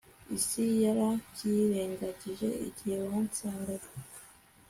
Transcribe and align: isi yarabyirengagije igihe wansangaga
isi 0.37 0.63
yarabyirengagije 0.83 2.47
igihe 2.67 2.97
wansangaga 3.09 3.89